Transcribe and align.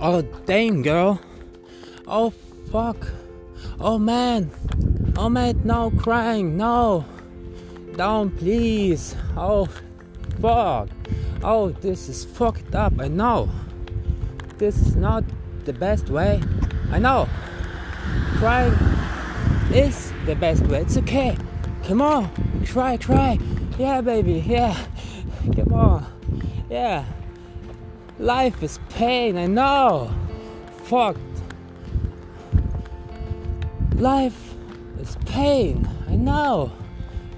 Oh, 0.00 0.22
dang, 0.46 0.82
girl. 0.82 1.20
Oh, 2.06 2.30
fuck. 2.70 2.96
Oh, 3.80 3.98
man. 3.98 4.50
Oh, 5.16 5.28
man, 5.28 5.60
no 5.64 5.90
crying. 5.90 6.56
No. 6.56 7.04
Don't, 7.96 8.30
please. 8.38 9.16
Oh, 9.36 9.66
fuck. 10.40 10.88
Oh, 11.42 11.70
this 11.70 12.08
is 12.08 12.24
fucked 12.24 12.76
up. 12.76 12.92
I 13.00 13.08
know. 13.08 13.50
This 14.56 14.76
is 14.76 14.94
not 14.94 15.24
the 15.64 15.72
best 15.72 16.10
way. 16.10 16.40
I 16.92 17.00
know. 17.00 17.28
Crying 18.36 18.74
is 19.74 20.12
the 20.26 20.36
best 20.36 20.62
way. 20.68 20.82
It's 20.82 20.96
okay. 20.98 21.36
Come 21.84 22.02
on. 22.02 22.30
Cry, 22.66 22.98
cry. 22.98 23.38
Yeah, 23.76 24.00
baby. 24.00 24.44
Yeah. 24.46 24.78
Come 25.56 25.72
on. 25.72 26.06
Yeah. 26.70 27.04
Life 28.18 28.64
is 28.64 28.80
pain. 28.90 29.36
I 29.38 29.46
know. 29.46 30.10
Fucked. 30.84 31.20
Life 33.94 34.54
is 35.00 35.16
pain. 35.26 35.88
I 36.08 36.16
know. 36.16 36.72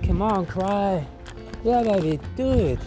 Come 0.03 0.23
on, 0.23 0.47
cry. 0.47 1.07
Yeah, 1.65 1.83
baby. 1.83 2.19
Do 2.35 2.51
it. 2.51 2.79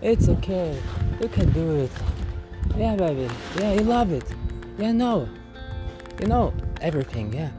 It's 0.00 0.28
okay. 0.28 0.76
You 1.20 1.28
can 1.28 1.52
do 1.52 1.76
it. 1.76 1.90
Yeah, 2.76 2.96
baby. 2.96 3.28
Yeah, 3.56 3.74
you 3.74 3.82
love 3.82 4.10
it. 4.10 4.24
Yeah, 4.76 4.90
no. 4.90 5.28
You 6.20 6.26
know 6.26 6.52
everything. 6.80 7.32
Yeah. 7.32 7.50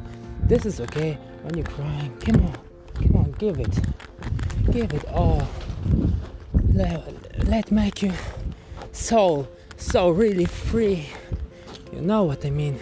This 0.43 0.65
is 0.65 0.81
okay 0.81 1.17
when 1.43 1.55
you're 1.55 1.65
crying. 1.67 2.13
Come 2.19 2.45
on. 2.45 2.57
Come 2.95 3.15
on. 3.15 3.31
Give 3.39 3.57
it. 3.59 3.79
Give 4.71 4.93
it 4.93 5.05
all. 5.05 5.47
Let, 6.73 7.47
let 7.47 7.71
make 7.71 8.01
you 8.01 8.11
so, 8.93 9.47
so 9.75 10.09
really 10.09 10.45
free. 10.45 11.09
You 11.91 12.01
know 12.01 12.23
what 12.23 12.45
I 12.45 12.49
mean? 12.49 12.79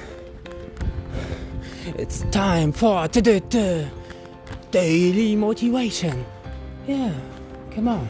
It's 1.97 2.21
time 2.31 2.71
for 2.71 3.07
daily 4.69 5.35
motivation. 5.35 6.25
Yeah, 6.87 7.13
come 7.71 7.87
on. 7.87 8.07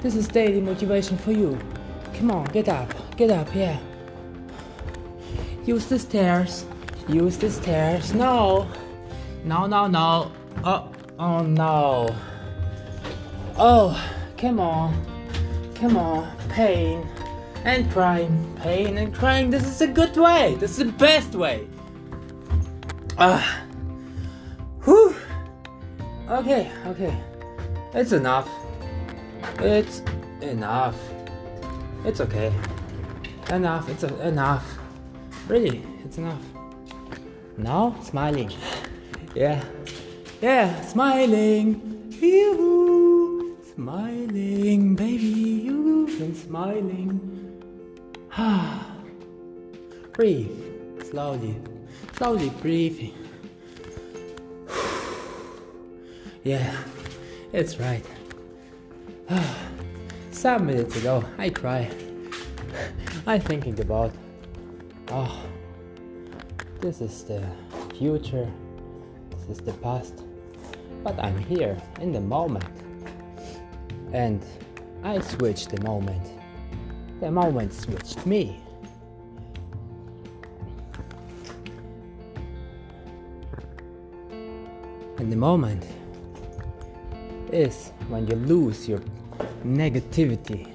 This 0.00 0.14
is 0.14 0.26
daily 0.26 0.60
motivation 0.60 1.18
for 1.18 1.32
you. 1.32 1.58
Come 2.14 2.30
on, 2.30 2.44
get 2.46 2.68
up, 2.68 2.94
get 3.16 3.30
up, 3.30 3.54
yeah. 3.54 3.78
Use 5.66 5.86
the 5.86 5.98
stairs. 5.98 6.64
Use 7.08 7.36
the 7.36 7.50
stairs. 7.50 8.14
No. 8.14 8.66
No, 9.44 9.66
no, 9.66 9.86
no. 9.86 10.32
Oh, 10.64 10.92
oh 11.18 11.42
no. 11.42 12.14
Oh, 13.56 14.12
come 14.38 14.60
on. 14.60 14.94
Come 15.74 15.96
on. 15.96 16.30
Pain 16.48 17.06
and 17.64 17.90
crying. 17.90 18.56
Pain 18.60 18.98
and 18.98 19.14
crying. 19.14 19.50
This 19.50 19.66
is 19.66 19.80
a 19.80 19.86
good 19.86 20.16
way. 20.16 20.56
This 20.56 20.72
is 20.72 20.78
the 20.78 20.92
best 20.92 21.34
way. 21.34 21.66
Ah. 23.18 23.62
Whew. 24.84 25.14
Okay, 26.28 26.70
okay. 26.86 27.14
It's 27.94 28.12
enough. 28.12 28.48
It's 29.58 30.02
enough. 30.40 30.96
It's 32.04 32.20
okay. 32.20 32.52
Enough. 33.50 33.88
It's 33.88 34.04
a, 34.04 34.28
enough. 34.28 34.78
Really, 35.48 35.82
it's 36.04 36.18
enough. 36.18 36.40
Now, 37.56 37.96
smiling. 38.02 38.52
Yeah. 39.34 39.62
Yeah, 40.40 40.80
smiling. 40.82 42.08
Yoo-hoo. 42.20 43.56
Smiling, 43.74 44.94
baby. 44.94 45.26
You 45.64 46.06
and 46.20 46.36
smiling. 46.36 47.49
Breathe. 50.12 50.50
Slowly. 51.10 51.56
Slowly 52.16 52.50
breathing. 52.62 53.14
yeah, 56.44 56.76
it's 57.52 57.78
right. 57.78 58.04
Some 60.30 60.66
minutes 60.66 60.96
ago, 60.96 61.24
I 61.38 61.50
cried. 61.50 61.94
I 63.26 63.38
thinking 63.38 63.78
about, 63.80 64.12
oh, 65.08 65.44
this 66.80 67.00
is 67.00 67.24
the 67.24 67.44
future, 67.98 68.50
this 69.30 69.58
is 69.58 69.64
the 69.64 69.74
past, 69.74 70.24
but 71.04 71.18
I'm 71.18 71.36
here 71.38 71.76
in 72.00 72.12
the 72.12 72.20
moment, 72.20 72.64
and 74.12 74.44
I 75.02 75.20
switch 75.20 75.66
the 75.66 75.80
moment. 75.82 76.39
The 77.20 77.30
moment 77.30 77.74
switched. 77.74 78.24
Me. 78.24 78.58
And 85.18 85.30
the 85.30 85.36
moment 85.36 85.84
is 87.52 87.92
when 88.08 88.26
you 88.26 88.36
lose 88.36 88.88
your 88.88 89.02
negativity, 89.66 90.66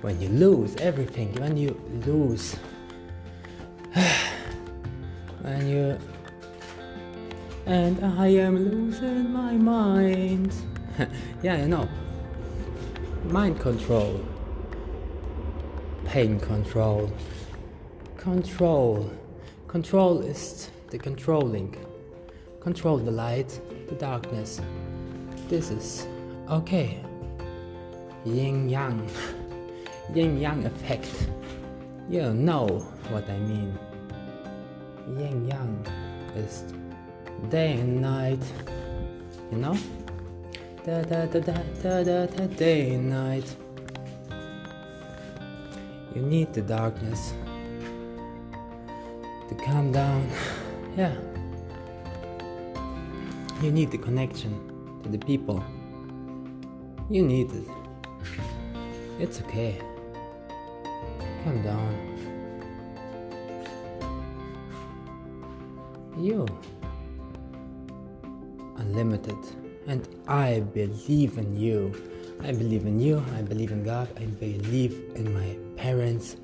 when 0.00 0.20
you 0.20 0.28
lose 0.28 0.76
everything, 0.76 1.34
when 1.40 1.56
you 1.56 1.74
lose, 2.06 2.54
when 5.42 5.68
you, 5.68 5.98
and 7.66 7.98
I 8.04 8.28
am 8.28 8.56
losing 8.56 9.32
my 9.32 9.54
mind. 9.54 10.54
yeah, 11.42 11.60
you 11.62 11.66
know, 11.66 11.88
mind 13.24 13.58
control, 13.58 14.20
pain 16.08 16.40
control, 16.40 17.12
control. 18.16 19.10
Control 19.68 20.22
is 20.22 20.70
the 20.90 20.98
controlling. 20.98 21.76
Control 22.60 22.96
the 22.96 23.10
light, 23.10 23.60
the 23.90 23.94
darkness. 23.94 24.60
This 25.48 25.70
is 25.70 26.08
okay 26.48 27.04
yin 28.24 28.68
yang, 28.68 29.08
yin 30.14 30.40
yang 30.40 30.64
effect. 30.64 31.28
You 32.08 32.32
know 32.32 32.66
what 33.10 33.28
I 33.28 33.38
mean. 33.38 33.78
Yin 35.18 35.46
yang 35.48 35.84
is 36.36 36.64
day 37.50 37.72
and 37.80 38.00
night, 38.00 38.42
you 39.52 39.58
know? 39.58 39.76
Da 40.84 41.02
da 41.02 41.26
da 41.26 41.40
da 41.40 41.58
da 41.82 42.02
da 42.02 42.26
da 42.26 42.46
day 42.56 42.94
and 42.94 43.10
night. 43.10 43.67
You 46.14 46.22
need 46.22 46.52
the 46.54 46.62
darkness 46.62 47.34
to 49.48 49.54
calm 49.64 49.92
down. 49.92 50.28
Yeah. 50.96 51.14
You 53.62 53.70
need 53.70 53.92
the 53.92 53.98
connection 53.98 55.00
to 55.04 55.08
the 55.08 55.18
people. 55.18 55.62
You 57.08 57.22
need 57.22 57.52
it. 57.52 57.68
It's 59.20 59.40
okay. 59.42 59.80
Calm 61.44 61.62
down. 61.62 62.08
You. 66.18 66.46
Unlimited. 68.76 69.38
And 69.86 70.08
I 70.26 70.60
believe 70.60 71.38
in 71.38 71.56
you. 71.56 71.94
I 72.42 72.52
believe 72.52 72.86
in 72.86 73.00
you. 73.00 73.22
I 73.36 73.42
believe 73.42 73.72
in 73.72 73.84
God. 73.84 74.08
I 74.16 74.24
believe 74.24 75.12
in 75.14 75.34
my 75.34 75.56
parents 75.76 76.36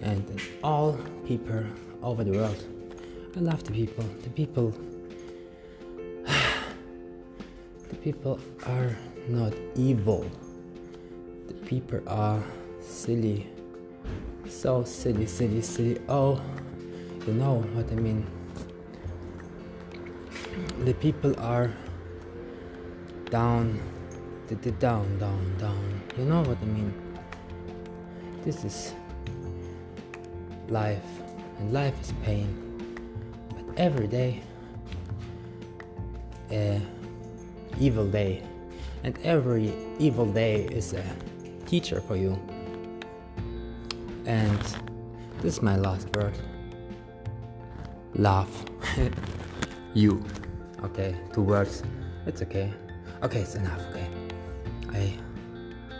and 0.00 0.28
in 0.30 0.40
all 0.62 0.98
people 1.26 1.62
over 2.02 2.24
the 2.24 2.32
world. 2.32 2.64
I 3.36 3.40
love 3.40 3.62
the 3.64 3.72
people. 3.72 4.04
The 4.22 4.30
people. 4.30 4.72
the 7.88 7.96
people 8.02 8.40
are 8.66 8.96
not 9.28 9.52
evil 9.74 10.24
The 11.48 11.54
people 11.66 12.00
are 12.06 12.42
silly. 12.80 13.46
So 14.48 14.84
silly, 14.84 15.26
silly, 15.26 15.60
silly. 15.62 16.00
Oh, 16.08 16.40
you 17.26 17.34
know 17.34 17.58
what 17.74 17.90
I 17.90 17.96
mean. 17.96 18.26
The 20.84 20.94
people 20.94 21.34
are 21.40 21.70
down, 23.30 23.80
down, 24.54 25.18
down, 25.18 25.56
down. 25.58 26.02
You 26.16 26.24
know 26.24 26.42
what 26.42 26.58
I 26.62 26.64
mean. 26.66 26.94
This 28.44 28.64
is 28.64 28.94
life, 30.68 31.02
and 31.58 31.72
life 31.72 32.00
is 32.00 32.12
pain. 32.22 32.48
But 33.50 33.78
every 33.78 34.06
day, 34.06 34.42
a 36.50 36.80
evil 37.80 38.06
day, 38.06 38.42
and 39.02 39.18
every 39.24 39.72
evil 39.98 40.26
day 40.26 40.64
is 40.64 40.92
a 40.92 41.04
teacher 41.66 42.00
for 42.00 42.16
you. 42.16 42.38
And 44.26 44.58
this 45.40 45.56
is 45.56 45.62
my 45.62 45.76
last 45.76 46.14
word. 46.16 46.38
Love. 48.14 48.50
you. 49.94 50.22
Okay, 50.84 51.16
two 51.32 51.42
words. 51.42 51.82
It's 52.26 52.42
okay. 52.42 52.72
Okay, 53.22 53.40
it's 53.40 53.54
enough, 53.54 53.80
okay. 53.90 54.05
I 54.96 55.12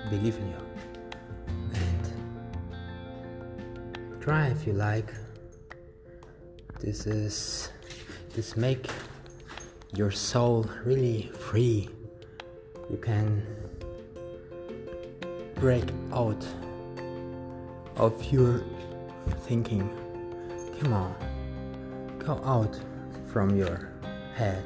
believe 0.08 0.36
in 0.36 0.48
you. 0.48 0.62
And 1.74 2.02
try 4.20 4.46
if 4.46 4.66
you 4.66 4.72
like 4.72 5.12
This 6.80 7.06
is 7.06 7.70
this 8.34 8.56
make 8.56 8.86
your 9.94 10.10
soul 10.10 10.68
really 10.84 11.30
free. 11.48 11.88
You 12.90 12.98
can 12.98 13.42
break 15.56 15.84
out 16.12 16.44
of 17.96 18.12
your 18.32 18.62
thinking. 19.46 19.88
Come 20.80 20.92
on, 20.92 21.14
go 22.18 22.34
out 22.44 22.78
from 23.32 23.56
your 23.56 23.90
head. 24.34 24.62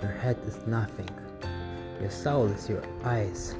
Your 0.00 0.12
head 0.12 0.38
is 0.46 0.56
nothing. 0.66 1.10
Your 2.04 2.10
soul 2.10 2.48
is 2.48 2.68
your 2.68 2.82
eyes. 3.02 3.56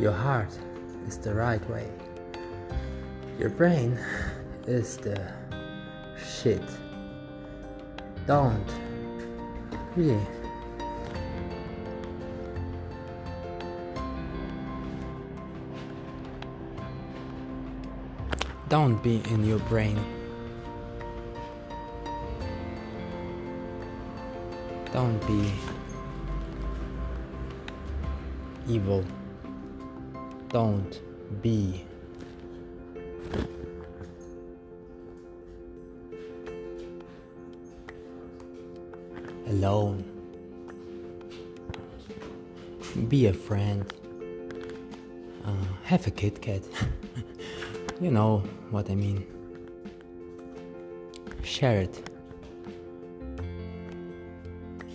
Your 0.00 0.12
heart 0.12 0.58
is 1.06 1.18
the 1.18 1.34
right 1.34 1.60
way. 1.68 1.86
Your 3.38 3.50
brain 3.50 4.00
is 4.66 4.96
the 4.96 5.20
shit. 6.16 6.62
Don't 8.26 8.72
really 9.96 10.26
don't 18.70 19.02
be 19.02 19.20
in 19.28 19.44
your 19.44 19.58
brain. 19.68 20.02
Don't 24.94 25.20
be 25.26 25.52
evil. 28.68 29.04
Don't 30.48 31.00
be 31.42 31.84
alone. 39.46 40.04
Be 43.08 43.26
a 43.26 43.32
friend. 43.32 43.92
Uh, 45.44 45.52
have 45.84 46.06
a 46.06 46.10
Kit 46.10 46.40
Kat. 46.42 46.62
you 48.00 48.10
know 48.10 48.38
what 48.70 48.90
I 48.90 48.94
mean. 48.94 49.26
Share 51.42 51.80
it. 51.80 52.10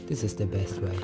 This 0.08 0.24
is 0.24 0.36
the 0.36 0.46
best 0.46 0.80
way. 0.80 0.98